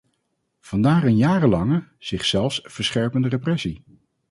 Vandaar 0.59 1.03
een 1.03 1.15
jarenlange, 1.15 1.87
zich 1.97 2.25
zelfs 2.25 2.59
verscherpende 2.63 3.27
repressie. 3.27 3.83